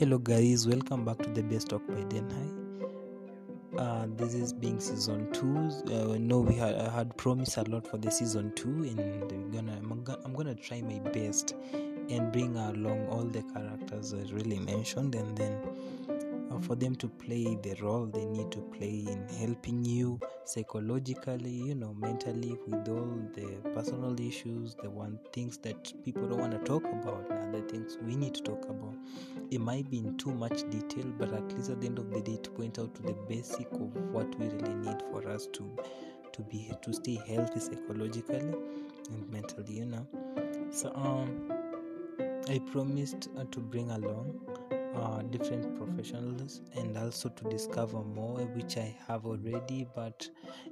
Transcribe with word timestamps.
Hello, 0.00 0.16
guys, 0.16 0.66
welcome 0.66 1.04
back 1.04 1.18
to 1.18 1.28
the 1.28 1.42
Best 1.42 1.68
Talk 1.68 1.86
by 1.86 2.00
Den. 2.04 2.26
Uh, 3.76 4.06
this 4.16 4.32
is 4.32 4.50
being 4.50 4.80
season 4.80 5.30
two. 5.30 5.54
Uh, 5.94 6.16
no, 6.18 6.40
we 6.40 6.54
had 6.54 6.74
I 6.76 6.88
had 6.90 7.14
promised 7.18 7.58
a 7.58 7.64
lot 7.64 7.86
for 7.86 7.98
the 7.98 8.10
season 8.10 8.50
two, 8.56 8.70
and 8.70 8.96
we're 8.96 9.60
gonna 9.60 9.76
I'm, 9.76 10.02
gonna 10.02 10.18
I'm 10.24 10.32
gonna 10.32 10.54
try 10.54 10.80
my 10.80 11.00
best 11.10 11.54
and 11.74 12.32
bring 12.32 12.56
along 12.56 13.08
all 13.08 13.24
the 13.24 13.42
characters 13.52 14.14
I 14.14 14.22
really 14.32 14.58
mentioned, 14.60 15.14
and 15.16 15.36
then 15.36 15.58
for 16.62 16.74
them 16.74 16.94
to 16.96 17.08
play 17.08 17.56
the 17.62 17.74
role 17.82 18.06
they 18.06 18.24
need 18.24 18.50
to 18.52 18.60
play 18.60 19.04
in 19.08 19.26
helping 19.38 19.84
you 19.84 20.20
psychologically, 20.44 21.50
you 21.50 21.74
know, 21.74 21.94
mentally 21.94 22.56
with 22.66 22.88
all 22.88 23.20
the 23.34 23.46
personal 23.74 24.18
issues, 24.20 24.74
the 24.82 24.90
one 24.90 25.18
things 25.32 25.58
that 25.58 25.92
people 26.04 26.26
don't 26.28 26.40
want 26.40 26.52
to 26.52 26.58
talk 26.58 26.84
about, 26.84 27.26
and 27.30 27.54
the 27.54 27.62
things 27.70 27.98
we 28.02 28.16
need 28.16 28.34
to 28.34 28.42
talk 28.42 28.64
about. 28.64 28.94
It 29.50 29.60
might 29.60 29.90
be 29.90 29.98
in 29.98 30.16
too 30.16 30.32
much 30.32 30.68
detail, 30.70 31.06
but 31.18 31.32
at 31.32 31.52
least 31.52 31.70
at 31.70 31.80
the 31.80 31.86
end 31.86 31.98
of 31.98 32.10
the 32.10 32.20
day, 32.20 32.38
to 32.42 32.50
point 32.50 32.78
out 32.78 32.94
to 32.96 33.02
the 33.02 33.14
basic 33.28 33.70
of 33.72 33.94
what 34.12 34.38
we 34.38 34.46
really 34.46 34.74
need 34.74 35.02
for 35.10 35.28
us 35.28 35.46
to 35.52 35.76
to 36.32 36.42
be 36.42 36.70
to 36.82 36.92
stay 36.92 37.18
healthy 37.26 37.60
psychologically 37.60 38.54
and 39.10 39.30
mentally, 39.30 39.78
you 39.78 39.86
know. 39.86 40.06
So 40.70 40.92
um, 40.94 41.52
I 42.48 42.58
promised 42.70 43.28
uh, 43.36 43.44
to 43.50 43.60
bring 43.60 43.90
along 43.90 44.40
uh, 44.96 45.22
different 45.22 45.76
professionals 45.76 46.62
and 46.76 46.96
also 46.98 47.28
to 47.28 47.44
discover 47.48 48.02
more 48.02 48.38
which 48.56 48.76
i 48.76 48.94
have 49.06 49.24
already 49.24 49.86
but 49.94 50.28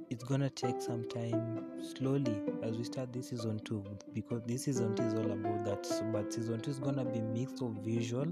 it's 0.09 0.23
gonna 0.23 0.49
take 0.49 0.81
some 0.81 1.03
time 1.07 1.63
slowly 1.95 2.41
as 2.63 2.77
we 2.77 2.83
start 2.83 3.11
this 3.13 3.29
season 3.29 3.59
two 3.63 3.83
because 4.13 4.41
this 4.45 4.63
season 4.63 4.95
two 4.95 5.03
is 5.03 5.13
all 5.13 5.31
about 5.31 5.65
that. 5.65 6.11
But 6.11 6.33
season 6.33 6.59
two 6.59 6.71
is 6.71 6.79
gonna 6.79 7.05
be 7.05 7.21
mix 7.21 7.61
of 7.61 7.71
visual 7.83 8.27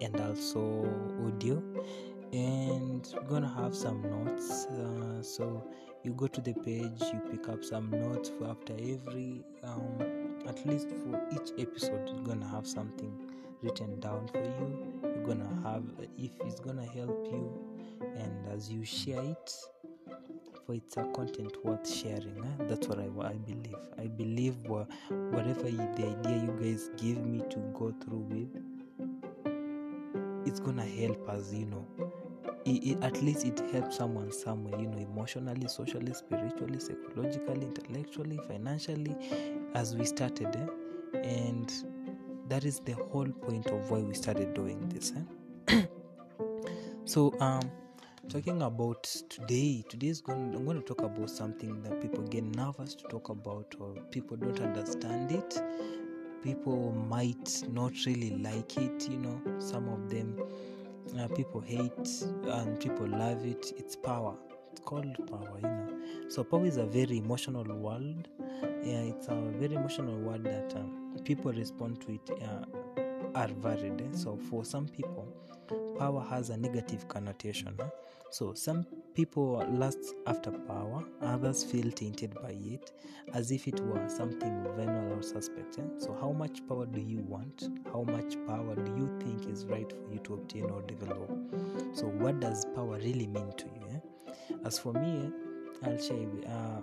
and 0.00 0.20
also 0.20 0.88
audio 1.26 1.62
and 2.32 3.06
we're 3.14 3.28
gonna 3.28 3.54
have 3.56 3.74
some 3.76 4.02
notes 4.02 4.66
uh, 4.66 5.22
so 5.22 5.62
you 6.02 6.12
go 6.14 6.26
to 6.26 6.40
the 6.40 6.54
page 6.54 7.00
you 7.00 7.20
pick 7.30 7.48
up 7.48 7.62
some 7.62 7.90
notes 7.90 8.30
for 8.38 8.48
after 8.48 8.72
every 8.74 9.44
um, 9.62 9.98
at 10.48 10.66
least 10.66 10.88
for 10.88 11.20
each 11.32 11.52
episode 11.58 12.08
you're 12.08 12.24
gonna 12.24 12.48
have 12.48 12.66
something 12.66 13.12
written 13.62 14.00
down 14.00 14.26
for 14.28 14.42
you 14.42 15.11
if 16.18 16.32
it's 16.44 16.60
gonna 16.60 16.84
help 16.84 17.26
you 17.30 17.50
and 18.16 18.32
as 18.52 18.70
you 18.70 18.84
share 18.84 19.22
it 19.22 19.52
for 20.66 20.74
it's 20.74 20.96
a 20.96 21.04
content 21.12 21.52
worth 21.64 21.88
sharing 21.88 22.38
eh? 22.38 22.64
that's 22.68 22.86
what 22.88 22.98
I, 22.98 23.04
I 23.26 23.34
believe 23.34 23.76
i 23.98 24.06
believe 24.06 24.56
wha- 24.66 24.86
whatever 25.08 25.62
the 25.62 26.16
idea 26.18 26.42
you 26.42 26.56
guys 26.60 26.90
give 26.96 27.24
me 27.24 27.42
to 27.50 27.58
go 27.74 27.92
through 28.04 28.26
with 28.30 28.62
it's 30.46 30.60
gonna 30.60 30.84
help 30.84 31.28
us 31.28 31.52
you 31.52 31.66
know 31.66 31.86
it, 32.64 32.84
it, 32.84 33.02
at 33.02 33.20
least 33.22 33.44
it 33.44 33.60
helps 33.72 33.96
someone 33.96 34.30
somewhere 34.30 34.78
you 34.80 34.86
know 34.86 34.98
emotionally 34.98 35.66
socially 35.68 36.12
spiritually 36.12 36.78
psychologically 36.78 37.62
intellectually 37.66 38.38
financially 38.48 39.16
as 39.74 39.96
we 39.96 40.04
started 40.04 40.54
eh? 40.56 41.18
and 41.18 41.72
that 42.48 42.64
is 42.64 42.80
the 42.80 42.92
whole 42.92 43.28
point 43.28 43.66
of 43.68 43.90
why 43.90 43.98
we 43.98 44.14
started 44.14 44.54
doing 44.54 44.88
this 44.88 45.12
eh? 45.16 45.20
So 47.04 47.34
um 47.40 47.70
talking 48.28 48.62
about 48.62 49.02
today 49.28 49.84
today 49.88 50.06
is 50.08 50.20
going 50.20 50.54
i'm 50.54 50.64
going 50.64 50.80
to 50.80 50.86
talk 50.86 51.02
about 51.02 51.28
something 51.28 51.82
that 51.82 52.00
people 52.00 52.22
get 52.24 52.44
nervous 52.44 52.94
to 52.94 53.04
talk 53.08 53.28
about 53.28 53.74
or 53.80 53.94
people 54.10 54.36
don't 54.36 54.60
understand 54.60 55.32
it. 55.32 55.60
People 56.42 56.92
might 57.08 57.62
not 57.70 57.92
really 58.06 58.30
like 58.38 58.76
it 58.76 59.08
you 59.08 59.16
know. 59.18 59.40
Some 59.58 59.88
of 59.88 60.08
them 60.08 60.36
uh, 61.18 61.28
people 61.28 61.60
hate 61.60 62.24
and 62.44 62.80
people 62.80 63.06
love 63.06 63.44
it. 63.44 63.72
It's 63.76 63.96
power. 63.96 64.34
It's 64.72 64.80
called 64.80 65.16
power 65.28 65.56
you 65.56 65.68
know. 65.68 65.88
So 66.28 66.44
power 66.44 66.66
is 66.66 66.76
a 66.76 66.84
very 66.86 67.18
emotional 67.18 67.64
world. 67.64 68.28
Yeah 68.84 69.02
it's 69.02 69.28
a 69.28 69.34
very 69.58 69.74
emotional 69.74 70.16
word 70.18 70.44
that 70.44 70.74
um, 70.76 71.16
people 71.24 71.52
respond 71.52 72.00
to 72.02 72.12
it 72.14 72.30
uh, 72.42 72.64
are 73.34 73.48
varied 73.48 74.02
so 74.14 74.36
for 74.50 74.64
some 74.64 74.86
people 74.86 75.26
power 75.98 76.24
has 76.28 76.50
a 76.50 76.56
negative 76.56 77.06
connotation 77.08 77.76
so 78.30 78.54
some 78.54 78.86
people 79.14 79.64
lust 79.70 80.14
after 80.26 80.50
power 80.50 81.04
others 81.20 81.62
feel 81.64 81.90
tainted 81.90 82.34
by 82.42 82.50
it 82.50 82.92
as 83.34 83.50
if 83.50 83.68
it 83.68 83.78
were 83.80 84.08
something 84.08 84.66
venal 84.76 85.12
or 85.18 85.22
suspect 85.22 85.78
so 85.98 86.16
how 86.20 86.32
much 86.32 86.66
power 86.68 86.86
do 86.86 87.00
you 87.00 87.18
want? 87.18 87.68
How 87.92 88.02
much 88.02 88.36
power 88.46 88.74
do 88.74 88.92
you 88.96 89.18
think 89.20 89.48
is 89.48 89.64
right 89.66 89.90
for 89.90 90.12
you 90.12 90.18
to 90.24 90.34
obtain 90.34 90.64
or 90.70 90.82
develop? 90.82 91.30
So 91.94 92.06
what 92.06 92.40
does 92.40 92.66
power 92.74 92.98
really 92.98 93.26
mean 93.26 93.52
to 93.56 93.64
you 93.66 93.86
eh? 93.94 94.56
as 94.64 94.78
for 94.78 94.92
me 94.92 95.26
eh, 95.26 95.88
i'll 95.88 95.98
share 95.98 96.28
uh, 96.46 96.80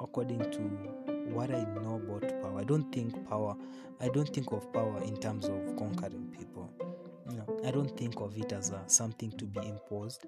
according 0.00 0.38
to 0.50 1.17
what 1.34 1.50
i 1.50 1.64
know 1.80 1.96
about 1.96 2.42
power 2.42 2.60
i 2.60 2.64
don't 2.64 2.90
think 2.92 3.28
power 3.28 3.56
i 4.00 4.08
don't 4.08 4.34
think 4.34 4.52
of 4.52 4.72
power 4.72 5.02
in 5.02 5.16
terms 5.16 5.46
of 5.46 5.76
conquering 5.76 6.26
people 6.38 6.70
I 7.64 7.70
don't 7.70 7.94
think 7.96 8.20
of 8.20 8.36
it 8.38 8.52
as 8.52 8.70
uh, 8.70 8.86
something 8.86 9.30
to 9.32 9.44
be 9.44 9.60
imposed. 9.66 10.26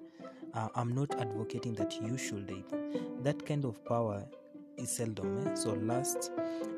Uh, 0.53 0.67
I'm 0.75 0.93
not 0.93 1.19
advocating 1.19 1.73
that 1.75 1.99
you 2.01 2.17
should. 2.17 2.53
That 3.23 3.45
kind 3.45 3.65
of 3.65 3.83
power 3.85 4.23
is 4.77 4.91
seldom, 4.91 5.47
eh? 5.47 5.55
so 5.55 5.71
last. 5.73 6.31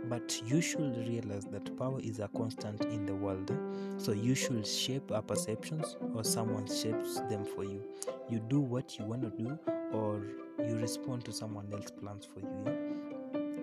But 0.10 0.42
you 0.46 0.62
should 0.62 0.98
realize 0.98 1.46
that 1.46 1.76
power 1.78 2.00
is 2.00 2.20
a 2.20 2.28
constant 2.30 2.86
in 2.86 3.06
the 3.06 3.16
world. 3.16 3.50
eh? 3.52 3.56
So 3.98 4.12
you 4.12 4.36
should 4.36 4.66
shape 4.68 5.12
our 5.12 5.22
perceptions, 5.22 5.98
or 6.14 6.24
someone 6.24 6.68
shapes 6.68 7.20
them 7.30 7.46
for 7.46 7.64
you. 7.64 7.82
You 8.30 8.40
do 8.40 8.60
what 8.60 9.00
you 9.00 9.06
want 9.06 9.24
to 9.24 9.30
do, 9.32 9.58
or 9.92 10.22
you 10.60 10.78
respond 10.78 11.26
to 11.26 11.34
someone 11.34 11.68
else's 11.74 11.92
plans 11.92 12.26
for 12.26 12.40
you. 12.42 13.13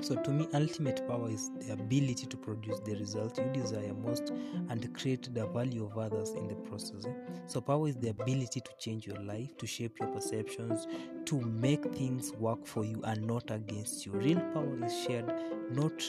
So, 0.03 0.16
to 0.16 0.31
me, 0.31 0.49
ultimate 0.55 1.06
power 1.06 1.28
is 1.31 1.50
the 1.61 1.72
ability 1.75 2.27
to 2.27 2.37
produce 2.37 2.81
the 2.81 2.97
result 2.97 3.38
you 3.38 3.44
desire 3.53 3.93
most 3.94 4.31
and 4.69 4.94
create 4.94 5.33
the 5.34 5.47
value 5.49 5.84
of 5.84 5.99
others 5.99 6.31
in 6.31 6.49
the 6.49 6.55
process. 6.56 7.05
eh? 7.06 7.12
So, 7.47 7.61
power 7.61 7.88
is 7.88 7.97
the 7.97 8.09
ability 8.09 8.61
to 8.61 8.71
change 8.78 9.06
your 9.06 9.19
life, 9.22 9.56
to 9.59 9.66
shape 9.66 9.99
your 10.00 10.09
perceptions, 10.09 10.87
to 11.27 11.41
make 11.41 11.84
things 11.94 12.33
work 12.33 12.66
for 12.66 12.84
you 12.84 13.00
and 13.05 13.27
not 13.27 13.50
against 13.50 14.06
you. 14.06 14.12
Real 14.12 14.41
power 14.53 14.84
is 14.84 15.05
shared, 15.05 15.31
not 15.71 16.03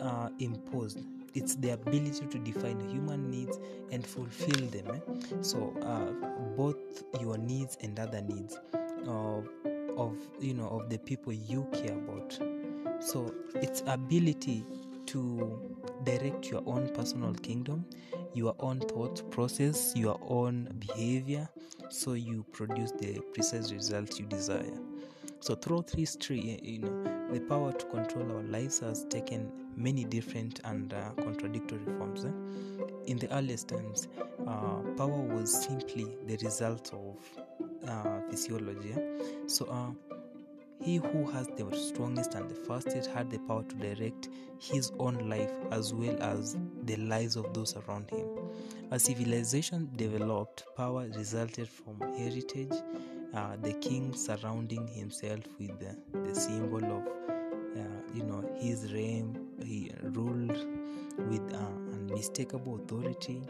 uh, 0.00 0.28
imposed. 0.38 1.00
It's 1.34 1.54
the 1.54 1.70
ability 1.70 2.26
to 2.26 2.38
define 2.38 2.80
human 2.88 3.30
needs 3.30 3.58
and 3.92 4.04
fulfill 4.04 4.66
them. 4.68 4.86
eh? 4.94 5.14
So, 5.42 5.74
uh, 5.82 6.10
both 6.56 6.76
your 7.20 7.38
needs 7.38 7.76
and 7.82 7.98
other 8.00 8.20
needs 8.20 8.58
of, 9.06 9.48
of 9.96 10.16
you 10.40 10.54
know 10.54 10.68
of 10.68 10.90
the 10.90 10.98
people 10.98 11.32
you 11.32 11.66
care 11.72 11.92
about 11.96 12.38
so 13.00 13.32
its 13.54 13.82
ability 13.86 14.64
to 15.06 15.58
direct 16.04 16.50
your 16.50 16.62
own 16.66 16.88
personal 16.94 17.32
kingdom 17.34 17.84
your 18.34 18.54
own 18.60 18.80
thought 18.80 19.28
process 19.30 19.92
your 19.96 20.18
own 20.28 20.68
behavior 20.78 21.48
so 21.88 22.12
you 22.12 22.44
produce 22.52 22.92
the 22.92 23.20
precise 23.32 23.72
results 23.72 24.18
you 24.18 24.26
desire 24.26 24.78
so 25.40 25.54
throughout 25.54 25.90
history 25.90 26.58
you 26.62 26.78
know 26.80 27.04
the 27.32 27.40
power 27.40 27.72
to 27.72 27.86
control 27.86 28.30
our 28.32 28.42
lives 28.44 28.80
has 28.80 29.04
taken 29.04 29.50
many 29.76 30.04
different 30.04 30.60
and 30.64 30.92
uh, 30.92 31.10
contradictory 31.22 31.84
forms 31.98 32.24
eh? 32.24 32.30
in 33.06 33.18
the 33.18 33.32
earliest 33.34 33.68
times 33.68 34.08
uh, 34.46 34.80
power 34.96 35.20
was 35.34 35.64
simply 35.64 36.16
the 36.26 36.36
result 36.38 36.92
of 36.92 37.16
uh, 37.88 38.20
physiology 38.30 38.92
eh? 38.92 39.22
so 39.46 39.64
uh, 39.66 40.17
he 40.80 40.96
who 40.96 41.30
has 41.30 41.48
the 41.56 41.70
strongest 41.76 42.34
and 42.34 42.48
the 42.48 42.54
fastest 42.54 43.10
had 43.10 43.30
the 43.30 43.38
power 43.40 43.64
to 43.64 43.74
direct 43.76 44.28
his 44.58 44.92
own 44.98 45.28
life 45.28 45.50
as 45.70 45.92
well 45.92 46.16
as 46.22 46.56
the 46.84 46.96
lives 46.96 47.36
of 47.36 47.52
those 47.52 47.76
around 47.76 48.08
him. 48.10 48.26
As 48.90 49.02
civilization 49.04 49.90
developed, 49.96 50.64
power 50.76 51.08
resulted 51.16 51.68
from 51.68 52.00
heritage, 52.16 52.72
uh, 53.34 53.56
the 53.62 53.74
king 53.74 54.14
surrounding 54.14 54.86
himself 54.88 55.40
with 55.58 55.78
the, 55.78 55.96
the 56.26 56.34
symbol 56.34 56.84
of, 56.84 57.06
uh, 57.76 58.14
you 58.14 58.22
know, 58.22 58.42
his 58.58 58.92
reign. 58.92 59.38
He 59.62 59.92
ruled 60.02 60.56
with 61.18 61.52
uh, 61.52 61.58
unmistakable 61.92 62.76
authority. 62.76 63.42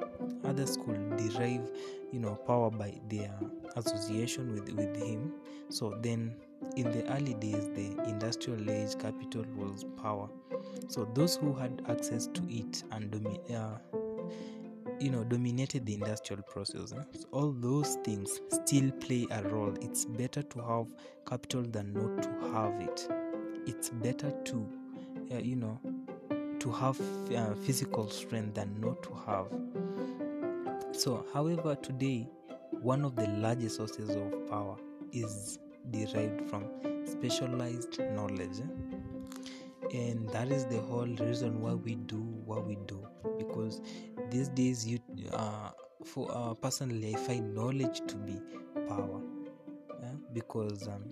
Others 0.44 0.78
could 0.78 1.16
derive, 1.16 1.70
you 2.10 2.18
know, 2.18 2.34
power 2.34 2.70
by 2.70 2.98
their 3.08 3.32
association 3.76 4.54
with, 4.54 4.72
with 4.72 4.96
him. 4.96 5.32
So 5.68 5.96
then 6.00 6.34
in 6.76 6.90
the 6.90 7.04
early 7.12 7.34
days 7.34 7.68
the 7.74 7.96
industrial 8.08 8.70
age 8.70 8.98
capital 8.98 9.44
was 9.56 9.84
power. 10.00 10.28
So 10.88 11.08
those 11.14 11.36
who 11.36 11.54
had 11.54 11.82
access 11.88 12.26
to 12.28 12.42
it 12.48 12.82
and 12.92 13.10
domi- 13.10 13.40
uh, 13.54 13.78
you 15.00 15.10
know 15.10 15.22
dominated 15.24 15.86
the 15.86 15.94
industrial 15.94 16.42
process 16.42 16.92
eh? 16.92 17.02
so 17.12 17.28
all 17.30 17.52
those 17.52 17.96
things 18.04 18.40
still 18.50 18.90
play 18.92 19.26
a 19.30 19.42
role. 19.44 19.74
It's 19.80 20.04
better 20.04 20.42
to 20.42 20.60
have 20.60 20.86
capital 21.28 21.62
than 21.62 21.92
not 21.92 22.22
to 22.22 22.30
have 22.52 22.80
it. 22.80 23.08
It's 23.66 23.90
better 23.90 24.30
to 24.30 24.68
uh, 25.32 25.38
you 25.38 25.56
know 25.56 25.80
to 26.60 26.70
have 26.72 27.00
uh, 27.34 27.54
physical 27.54 28.10
strength 28.10 28.54
than 28.54 28.80
not 28.80 29.02
to 29.04 29.14
have. 29.26 29.46
So 30.92 31.24
however 31.32 31.76
today 31.76 32.28
one 32.70 33.04
of 33.04 33.16
the 33.16 33.26
largest 33.28 33.76
sources 33.76 34.10
of 34.10 34.48
power 34.48 34.76
is 35.12 35.58
derived 35.90 36.48
from 36.48 36.64
specialized 37.04 37.98
knowledge. 38.14 38.60
And 39.92 40.28
that 40.30 40.48
is 40.50 40.66
the 40.66 40.80
whole 40.82 41.06
reason 41.06 41.60
why 41.60 41.74
we 41.74 41.94
do 41.94 42.20
what 42.44 42.66
we 42.66 42.76
do. 42.86 43.06
Because 43.38 43.80
these 44.30 44.48
days 44.48 44.86
you 44.86 44.98
uh, 45.32 45.70
for 46.04 46.30
uh, 46.30 46.54
personally 46.54 47.14
i 47.14 47.18
find 47.18 47.54
knowledge 47.54 48.00
to 48.06 48.16
be 48.16 48.40
power. 48.88 49.20
Eh? 50.04 50.14
because 50.32 50.86
um, 50.86 51.02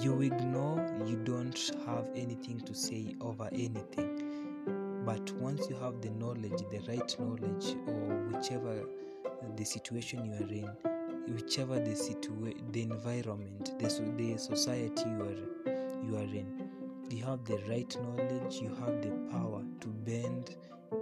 you 0.00 0.20
ignore 0.22 0.84
you 1.06 1.16
don't 1.24 1.70
have 1.86 2.08
anything 2.16 2.60
to 2.60 2.74
say 2.74 3.14
over 3.20 3.48
anything. 3.52 5.02
But 5.04 5.30
once 5.32 5.68
you 5.68 5.76
have 5.76 6.00
the 6.00 6.10
knowledge 6.10 6.62
the 6.70 6.80
right 6.88 7.16
knowledge 7.20 7.76
or 7.86 8.30
whichever 8.32 8.84
the 9.56 9.64
situation 9.64 10.24
you 10.24 10.32
are 10.32 10.70
in 10.70 10.93
whichever 11.28 11.78
the 11.80 11.94
situation, 11.94 12.64
the 12.72 12.82
environment 12.82 13.72
the, 13.78 13.88
so- 13.88 14.02
the 14.16 14.36
society 14.36 15.04
you 15.06 15.22
are 15.22 16.06
you 16.06 16.16
are 16.16 16.34
in 16.34 16.70
you 17.10 17.24
have 17.24 17.44
the 17.44 17.58
right 17.68 17.96
knowledge 18.02 18.56
you 18.60 18.68
have 18.80 19.00
the 19.02 19.10
power 19.30 19.62
to 19.80 19.88
bend 19.88 20.56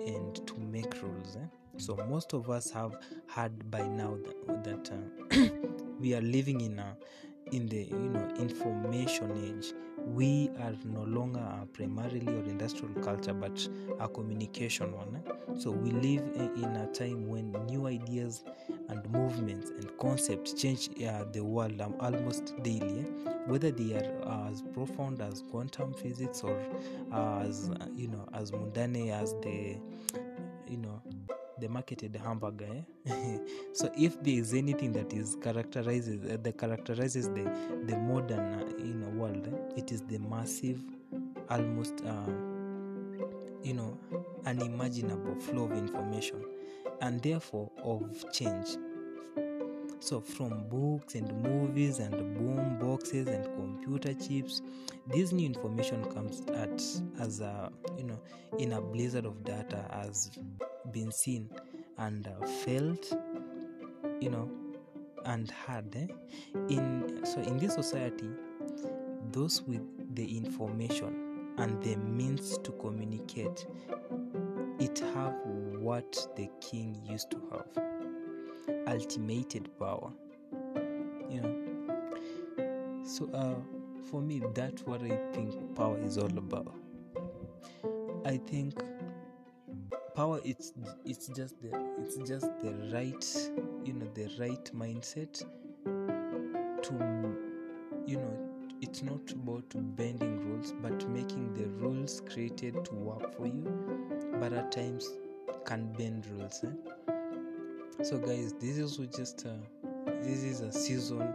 and 0.06 0.46
to 0.46 0.58
make 0.58 1.02
rules 1.02 1.36
eh? 1.36 1.46
so 1.76 1.96
most 2.08 2.32
of 2.34 2.50
us 2.50 2.70
have 2.70 2.96
heard 3.26 3.70
by 3.70 3.86
now 3.86 4.16
that, 4.46 4.64
that 4.64 4.90
uh, 4.92 5.48
we 6.00 6.14
are 6.14 6.20
living 6.20 6.60
in 6.60 6.78
a 6.78 6.96
in 7.52 7.66
the 7.69 7.84
you 7.84 8.08
know 8.10 8.34
information 8.38 9.30
age 9.58 9.72
we 10.06 10.50
are 10.60 10.74
no 10.84 11.02
longer 11.02 11.44
primarily 11.72 12.26
or 12.26 12.42
industrial 12.44 12.92
culture 13.02 13.34
but 13.34 13.69
a 14.00 14.08
communication 14.08 14.92
one 14.92 15.16
eh? 15.16 15.54
so 15.58 15.70
we 15.70 15.90
live 15.90 16.22
in 16.56 16.64
a 16.76 16.86
time 16.92 17.28
when 17.28 17.52
new 17.66 17.86
ideas 17.86 18.42
and 18.88 19.11
movements 19.11 19.70
and 19.70 19.96
concepts 19.99 20.52
change 20.52 20.90
uh, 21.06 21.25
the 21.32 21.43
world 21.43 21.81
um, 21.81 21.94
almost 22.00 22.52
daily 22.62 23.06
whether 23.46 23.70
they 23.70 23.94
are 23.94 24.49
as 24.50 24.62
profound 24.75 25.20
as 25.20 25.43
quantum 25.50 25.93
physics 25.94 26.43
or 26.43 26.58
as 27.12 27.70
uh, 27.81 27.87
you 27.94 28.08
know 28.08 28.26
as 28.34 28.52
mundane 28.52 29.11
as 29.11 29.34
the 29.43 29.76
you 30.69 30.76
know 30.76 31.02
the 31.58 31.69
marketed 31.69 32.14
hamburger 32.25 32.84
eh? 33.06 33.38
so 33.73 33.90
if 33.96 34.20
there 34.23 34.34
is 34.34 34.55
anything 34.55 34.93
that 34.93 35.12
is 35.12 35.37
characterizes 35.43 36.20
uh, 36.31 36.37
that 36.43 36.58
characterizes 36.58 37.29
the 37.29 37.44
the 37.87 37.96
modern 37.96 38.40
uh, 38.40 38.64
you 38.79 38.94
know 38.94 39.08
world 39.11 39.46
eh? 39.46 39.79
it 39.81 39.93
is 39.93 40.02
the 40.02 40.19
massive 40.19 40.81
almost 41.50 42.00
um, 42.06 43.19
you 43.62 43.75
know 43.75 43.96
unimaginable 44.46 45.34
flow 45.37 45.64
of 45.64 45.73
information 45.73 46.43
and 47.02 47.20
therefore 47.20 47.70
of 47.84 48.25
change 48.32 48.78
so 49.99 50.20
from 50.20 50.69
books 50.69 51.14
and 51.14 51.31
movies 51.43 51.99
and 51.99 52.12
boom 52.37 52.78
boxes 52.81 53.28
and 53.28 53.44
computer 53.54 54.14
chips 54.14 54.62
this 55.06 55.31
new 55.32 55.46
information 55.46 56.04
comes 56.12 56.40
at 56.56 56.82
as 57.20 57.40
a 57.40 57.70
you 57.96 58.04
know 58.04 58.19
in 58.58 58.72
a 58.72 58.81
blizzard 58.81 59.26
of 59.26 59.44
data 59.44 59.84
has 59.93 60.31
been 60.93 61.12
seen 61.12 61.49
and 61.99 62.26
uh, 62.26 62.46
felt 62.46 63.12
you 64.20 64.31
know 64.31 64.50
and 65.25 65.50
heard 65.50 65.94
eh? 65.94 66.06
in 66.69 67.20
so 67.25 67.40
in 67.40 67.58
this 67.58 67.75
society 67.75 68.28
those 69.31 69.62
with 69.62 69.82
the 70.16 70.37
information 70.37 71.55
and 71.58 71.82
the 71.82 71.96
means 71.96 72.58
to 72.58 72.72
communicate 72.72 73.66
it 74.78 74.98
have 75.14 75.34
what 75.78 76.26
the 76.36 76.48
king 76.60 77.00
used 77.04 77.30
to 77.30 77.40
have 77.52 78.88
ultimated 78.88 79.69
power 79.78 80.10
you 81.28 81.40
know. 81.40 83.04
So 83.04 83.28
uh 83.32 83.54
for 84.10 84.20
me 84.20 84.42
that's 84.54 84.82
what 84.82 85.02
i 85.02 85.16
think 85.32 85.74
power 85.76 85.98
is 86.02 86.19
all 86.19 86.36
about. 86.38 86.74
I 88.24 88.36
think 88.36 88.74
power 90.14 90.40
it's 90.44 90.72
it's 91.04 91.26
just 91.28 91.60
the 91.62 91.70
it's 91.98 92.16
just 92.28 92.46
the 92.62 92.72
right 92.92 93.50
you 93.84 93.94
know 93.94 94.06
the 94.14 94.28
right 94.38 94.70
mindset 94.74 95.42
to 96.82 96.92
you 98.06 98.19
know 98.19 98.38
it's 98.82 99.00
not 99.00 99.31
about 99.31 99.64
bending 99.96 100.37
rules 100.44 100.75
but 100.82 101.08
making 101.08 101.55
the 101.55 101.67
rules 101.81 102.20
created 102.29 102.84
to 102.84 102.94
work 102.94 103.32
for 103.37 103.46
you 103.46 103.64
but 104.40 104.52
at 104.52 104.73
times 104.73 105.08
can 105.64 105.93
bend 105.93 106.26
rules 106.26 106.64
eh? 106.64 108.02
so 108.02 108.19
guys 108.19 108.52
this 108.55 108.79
is 108.79 108.99
just 109.17 109.46
uh, 109.46 109.50
this 110.23 110.43
is 110.43 110.62
a 110.62 110.73
season 110.73 111.32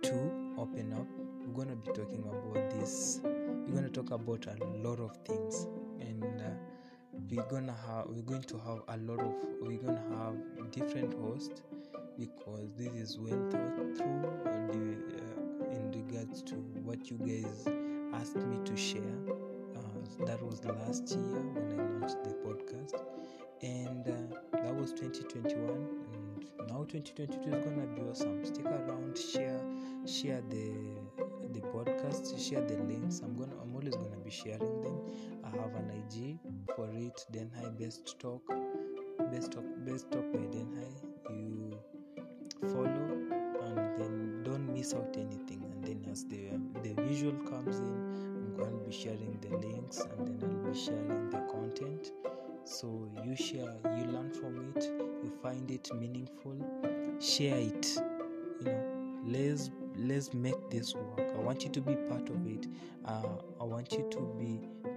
to 0.00 0.14
open 0.56 0.90
up 0.94 1.06
we're 1.46 1.64
gonna 1.64 1.76
be 1.76 1.92
talking 1.92 2.24
about 2.24 2.70
this 2.70 3.20
we're 3.22 3.74
gonna 3.74 3.90
talk 3.90 4.10
about 4.10 4.46
a 4.46 4.64
lot 4.88 4.98
of 4.98 5.14
things 5.26 5.66
and 6.00 6.24
uh, 6.24 6.48
we're 7.30 7.46
gonna 7.50 7.76
have 7.86 8.06
we're 8.08 8.22
going 8.22 8.42
to 8.42 8.56
have 8.56 8.80
a 8.88 8.96
lot 8.96 9.20
of 9.20 9.34
we're 9.60 9.76
gonna 9.76 10.02
have 10.16 10.70
different 10.70 11.12
hosts 11.20 11.60
because 12.18 12.70
this 12.78 12.94
is 12.94 13.18
well 13.18 13.50
thought 13.50 13.96
through 13.98 14.46
regards 16.16 16.42
to 16.42 16.54
what 16.82 17.10
you 17.10 17.18
guys 17.18 17.68
asked 18.14 18.36
me 18.36 18.58
to 18.64 18.76
share 18.76 19.18
uh, 19.76 20.24
that 20.24 20.42
was 20.42 20.64
last 20.64 21.10
year 21.10 21.42
when 21.52 21.78
i 21.78 22.00
launched 22.00 22.24
the 22.24 22.30
podcast. 22.44 22.94
And 23.62 24.06
uh, 24.06 24.58
that 24.62 24.74
was 24.74 24.92
2021 24.92 25.70
and 26.12 26.68
now 26.68 26.84
2022 26.88 27.56
is 27.56 27.64
gonna 27.64 27.86
be 27.86 28.02
awesome. 28.02 28.44
Stick 28.44 28.64
around 28.66 29.18
share 29.18 29.60
share 30.06 30.42
the 30.48 30.72
the 31.52 31.60
podcast 31.60 32.38
share 32.38 32.62
the 32.62 32.76
links. 32.84 33.20
I'm 33.20 33.36
gonna 33.36 33.52
i'm 33.62 33.74
always 33.74 33.94
gonna 33.94 34.18
be 34.24 34.30
sharing 34.30 34.80
them. 34.82 35.00
I 35.44 35.50
have 35.50 35.74
an 35.74 35.90
ig 35.90 36.38
for 36.74 36.88
it 36.92 37.24
then 37.30 37.50
high 37.56 37.70
best 37.70 38.18
talk 38.18 38.42
best 39.30 39.52
talk 39.52 39.64
best 39.84 40.10
talk 40.10 40.32
by 40.32 40.40
high. 40.40 41.32
You 41.34 41.78
follow 42.62 43.36
and 43.62 44.00
then 44.00 44.42
don't 44.44 44.72
miss 44.72 44.94
out 44.94 45.14
anything 45.16 45.45
as 46.16 46.24
the 46.24 46.48
the 46.82 46.94
visual 47.02 47.34
comes 47.50 47.78
in 47.78 47.94
i'm 48.36 48.56
going 48.56 48.78
to 48.78 48.84
be 48.86 48.92
sharing 48.92 49.38
the 49.42 49.50
links 49.56 49.98
and 50.00 50.26
then 50.26 50.38
i'll 50.48 50.72
be 50.72 50.78
sharing 50.78 51.28
the 51.30 51.38
content. 51.52 52.12
So 52.64 53.08
you 53.22 53.36
share 53.36 53.74
you 53.96 54.04
learn 54.14 54.30
from 54.32 54.72
it 54.74 54.84
you 55.24 55.30
find 55.42 55.70
it 55.70 55.88
meaningful 55.94 56.56
share 57.20 57.58
it 57.58 57.86
you 58.60 58.66
know. 58.66 58.82
Let's 59.26 59.70
let's 59.96 60.32
make 60.32 60.70
this 60.70 60.94
work. 60.94 61.20
I 61.36 61.40
want 61.40 61.64
you 61.64 61.70
to 61.70 61.80
be 61.80 61.96
part 62.08 62.28
of 62.30 62.46
it. 62.46 62.66
Uh, 63.04 63.36
i 63.60 63.64
want 63.64 63.92
you 63.92 64.06
to 64.10 64.20
be 64.38 64.50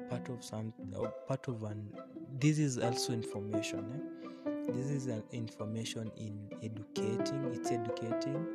part 0.10 0.30
of 0.30 0.44
some 0.44 0.72
uh, 0.96 1.08
part 1.28 1.48
of 1.48 1.64
an 1.64 1.82
this 2.40 2.60
is 2.60 2.78
also 2.78 3.12
information 3.14 3.84
eh? 3.96 4.52
this 4.72 4.90
is 4.90 5.08
an 5.08 5.24
information 5.32 6.12
in 6.18 6.34
educating 6.64 7.44
it's 7.54 7.72
educating 7.72 8.46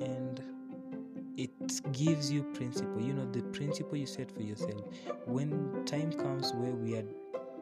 and 0.00 0.42
it 1.36 1.92
gives 1.92 2.30
you 2.30 2.42
principle. 2.54 3.00
You 3.00 3.14
know 3.14 3.30
the 3.30 3.42
principle 3.42 3.96
you 3.96 4.06
set 4.06 4.30
for 4.30 4.42
yourself. 4.42 4.82
When 5.26 5.84
time 5.84 6.12
comes 6.12 6.52
where 6.52 6.72
we 6.72 6.96
are 6.96 7.04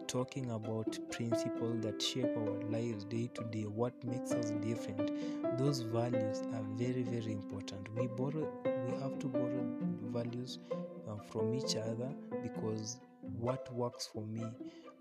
talking 0.07 0.51
about 0.51 0.99
principles 1.11 1.81
that 1.81 2.03
shape 2.03 2.37
our 2.37 2.61
lives 2.71 3.05
day 3.05 3.31
to 3.35 3.45
day 3.45 3.63
what 3.63 3.95
makes 4.05 4.33
us 4.33 4.51
different 4.61 5.11
those 5.59 5.81
values 5.81 6.43
are 6.53 6.63
very 6.75 7.03
very 7.03 7.33
important. 7.33 7.89
We 7.97 8.09
borrow 8.09 8.47
we 8.65 8.93
have 9.01 9.19
to 9.21 9.27
borrow 9.27 9.65
values 10.13 10.59
uh, 10.71 11.17
from 11.31 11.55
each 11.55 11.77
other 11.77 12.11
because 12.43 12.99
what 13.39 13.73
works 13.73 14.09
for 14.13 14.27
me 14.27 14.45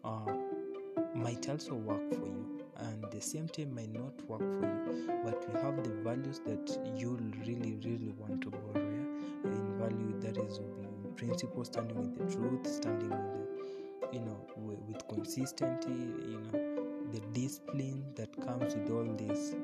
uh, 0.03 0.33
might 1.15 1.49
also 1.49 1.73
work 1.73 2.09
for 2.13 2.27
you 2.27 2.60
and 2.77 3.05
the 3.11 3.21
same 3.21 3.47
time 3.47 3.73
might 3.75 3.91
not 3.91 4.13
work 4.27 4.39
for 4.39 4.65
you 4.65 5.21
but 5.23 5.53
we 5.53 5.61
have 5.61 5.83
the 5.83 5.89
values 6.03 6.41
that 6.45 6.77
you 6.95 7.17
really 7.45 7.77
really 7.83 8.13
want 8.17 8.41
to 8.41 8.49
borrow 8.49 8.73
yeah? 8.75 9.51
in 9.51 9.77
value 9.77 10.19
that 10.19 10.37
is 10.37 10.57
in 10.57 11.13
principle 11.15 11.63
standing 11.63 11.97
with 11.97 12.17
the 12.17 12.35
truth 12.35 12.65
standing 12.65 13.09
with 13.09 13.33
the 13.33 13.51
you 14.13 14.21
know 14.21 14.45
with, 14.57 14.79
with 14.87 15.07
consistency 15.07 15.89
you 15.89 16.41
know 16.51 16.77
the 17.11 17.19
discipline 17.33 18.03
that 18.15 18.29
comes 18.45 18.75
with 18.75 18.89
all 18.89 19.05
this 19.17 19.55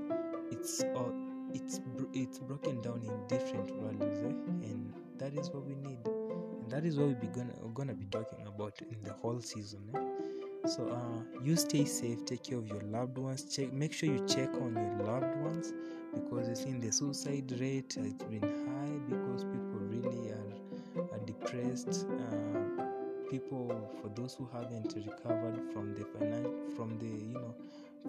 it's 0.51 0.83
all 0.95 1.13
it's 1.53 1.79
it's 2.13 2.39
broken 2.39 2.81
down 2.81 3.01
in 3.03 3.27
different 3.27 3.69
values 3.81 4.23
eh? 4.23 4.67
and 4.69 4.93
that 5.17 5.33
is 5.33 5.49
what 5.49 5.65
we 5.65 5.75
need 5.75 5.99
and 6.05 6.69
that 6.69 6.85
is 6.85 6.97
what 6.97 7.07
we're 7.07 7.31
gonna, 7.31 7.53
we're 7.61 7.71
gonna 7.71 7.93
be 7.93 8.05
talking 8.05 8.45
about 8.45 8.77
in 8.81 9.01
the 9.03 9.13
whole 9.13 9.39
season 9.39 9.81
eh? 9.95 10.26
So 10.67 10.85
uh, 10.89 11.39
you 11.43 11.55
stay 11.55 11.85
safe 11.85 12.25
take 12.25 12.43
care 12.43 12.57
of 12.57 12.67
your 12.67 12.81
loved 12.81 13.17
ones 13.17 13.43
check 13.55 13.71
make 13.71 13.93
sure 13.93 14.09
you 14.09 14.25
check 14.27 14.49
on 14.55 14.73
your 14.75 15.07
loved 15.07 15.39
ones 15.39 15.73
because 16.13 16.49
you 16.49 16.55
see 16.55 16.73
the 16.73 16.91
suicide 16.91 17.49
rate 17.59 17.93
has 17.97 18.13
been 18.13 18.41
high 18.41 18.97
because 19.07 19.43
people 19.45 19.79
really 19.87 20.31
are, 20.31 21.07
are 21.13 21.25
depressed 21.25 22.05
uh, 22.09 22.83
people 23.29 23.69
for 24.01 24.09
those 24.19 24.35
who 24.35 24.47
haven't 24.51 24.93
recovered 24.95 25.61
from 25.71 25.93
the 25.93 26.01
finan- 26.01 26.75
from 26.75 26.97
the 26.99 27.05
you 27.05 27.33
know 27.33 27.55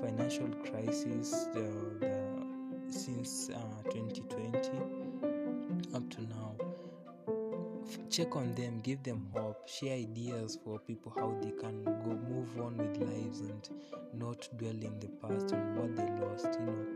financial 0.00 0.48
crisis 0.68 1.46
the, 1.54 1.70
the 2.00 2.92
since 2.92 3.50
uh, 3.50 3.82
2020 3.90 4.70
up 5.94 6.08
to 6.10 6.22
now 6.22 6.67
check 8.10 8.36
on 8.36 8.54
them 8.54 8.80
give 8.80 9.02
them 9.02 9.26
hope 9.34 9.68
share 9.68 9.96
ideas 9.96 10.58
for 10.64 10.78
people 10.80 11.12
how 11.16 11.34
they 11.42 11.50
can 11.50 11.84
go 11.84 12.18
move 12.28 12.60
on 12.60 12.76
with 12.76 12.96
lives 12.98 13.40
and 13.40 13.70
not 14.14 14.48
dwell 14.58 14.70
in 14.70 14.98
the 15.00 15.08
past 15.22 15.52
and 15.52 15.76
what 15.76 15.94
they 15.96 16.08
lost 16.24 16.58
you 16.60 16.66
know. 16.66 16.86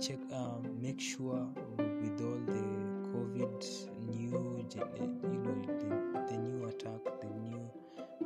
Check 0.00 0.18
um, 0.32 0.62
make 0.80 1.00
sure 1.00 1.46
with 1.78 2.20
all 2.20 2.40
the 2.46 2.62
covid 3.12 3.64
new 4.08 4.66
you 4.72 5.38
know 5.38 5.54
the, 5.80 6.30
the 6.30 6.38
new 6.38 6.66
attack 6.68 7.02
the 7.20 7.28
new 7.28 7.70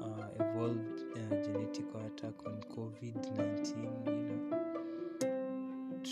uh, 0.00 0.28
evolved 0.40 1.00
uh, 1.16 1.34
genetical 1.44 2.06
attack 2.06 2.34
on 2.46 2.60
covid-19 2.74 4.06
you 4.06 4.50
know. 4.50 4.62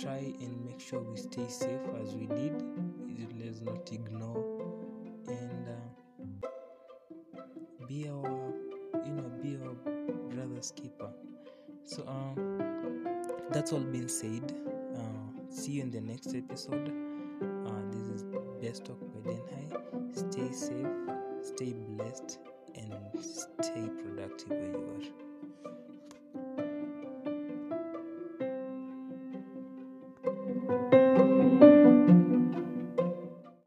Try 0.02 0.34
and 0.40 0.64
make 0.66 0.80
sure 0.80 1.00
we 1.00 1.16
stay 1.16 1.46
safe 1.48 1.80
as 2.02 2.14
we 2.14 2.26
did. 2.26 2.62
Let's 3.38 3.60
not 3.60 3.90
ignore 3.92 4.53
be 7.94 8.08
our 8.08 8.52
you 9.06 9.12
know 9.12 9.30
be 9.42 9.56
our 9.62 9.74
brother's 10.30 10.72
keeper. 10.72 11.10
So 11.84 12.04
um 12.08 13.06
that's 13.50 13.72
all 13.72 13.86
been 13.96 14.08
said. 14.08 14.52
Uh, 14.96 15.50
see 15.50 15.72
you 15.72 15.82
in 15.82 15.90
the 15.90 16.00
next 16.00 16.34
episode. 16.34 16.92
Uh, 17.66 17.82
this 17.92 18.08
is 18.16 18.24
best 18.62 18.84
talk 18.84 19.00
by 19.12 19.30
denhai. 19.30 19.66
Stay 20.22 20.50
safe 20.52 21.04
stay 21.44 21.72
blessed 21.88 22.38
and 22.74 22.94
stay 23.22 23.88
productive 24.02 24.50
where 24.50 24.70
you 24.70 25.12
are 25.18 25.23